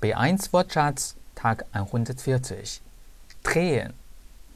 [0.00, 2.80] B1 Wortschatz Tag 140
[3.42, 3.94] Drehen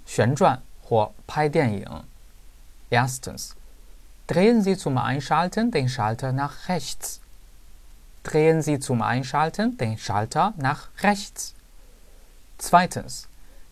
[0.07, 2.05] 旋转或拍电影
[2.91, 3.55] Erstens
[4.31, 7.21] Drehen Sie zum Einschalten den Schalter nach rechts.
[8.23, 11.55] Drehen Sie zum Einschalten den Schalter nach rechts.
[12.57, 13.27] Zweitens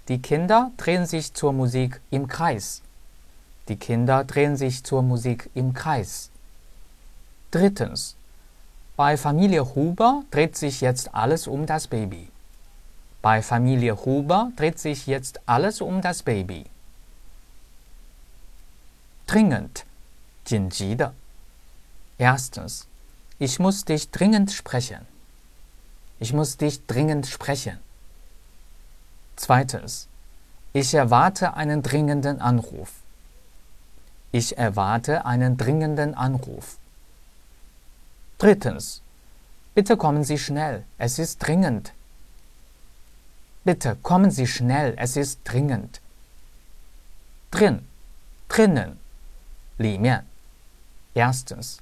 [0.09, 2.83] Die Kinder drehen sich zur Musik im Kreis.
[3.69, 6.31] Die Kinder drehen sich zur Musik im Kreis.
[7.53, 8.17] Drittens
[8.97, 12.29] Bei Familie Huber dreht sich jetzt alles um das Baby.
[13.23, 16.67] Bei Familie Huber dreht sich jetzt alles um das Baby.
[19.27, 19.85] Dringend,
[20.45, 21.13] 紧急的.
[22.17, 22.87] Erstens,
[23.39, 25.07] ich muss dich dringend sprechen.
[26.19, 27.79] Ich muss dich dringend sprechen.
[29.37, 30.09] Zweitens,
[30.73, 32.91] ich erwarte einen dringenden Anruf.
[34.33, 36.79] Ich erwarte einen dringenden Anruf.
[38.38, 39.02] Drittens,
[39.76, 41.94] bitte kommen Sie schnell, es ist dringend.
[43.64, 46.02] Bitte kommen Sie schnell, es ist dringend.
[47.52, 47.88] Drin,
[48.50, 49.00] drinnen,
[49.78, 50.24] 里面.
[51.16, 51.80] Erstens.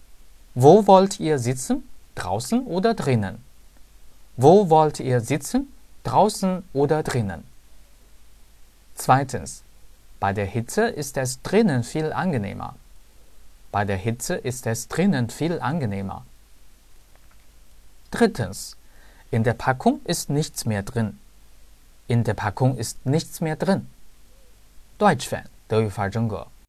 [0.55, 1.87] Wo wollt ihr sitzen?
[2.15, 3.43] Draußen oder drinnen?
[4.37, 5.71] Wo wollt ihr sitzen?
[6.03, 7.43] Draußen oder drinnen?
[8.95, 9.63] Zweitens.
[10.19, 12.75] Bei der Hitze ist es drinnen viel angenehmer.
[13.71, 16.25] Bei der Hitze ist es drinnen viel angenehmer.
[18.10, 18.76] Drittens.
[19.30, 21.18] In der Packung ist nichts mehr drin.
[22.06, 23.88] In der Packung ist nichts mehr drin.
[24.98, 26.46] Deutsch Fan 德语范儿真格。